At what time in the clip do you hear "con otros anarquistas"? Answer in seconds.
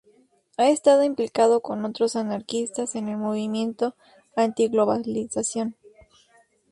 1.61-2.95